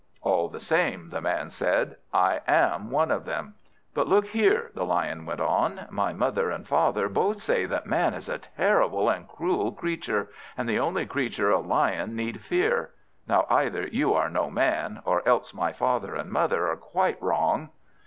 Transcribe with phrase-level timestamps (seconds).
[0.23, 3.53] "All the same," the Man said, "I am one of them."
[3.93, 8.15] "But look here," the Lion went on, "my father and mother both say that Man
[8.15, 12.89] is a terrible and cruel creature, and the only creature a Lion need fear.
[13.27, 17.69] Now, either you are no Man, or else my father and mother are quite wrong."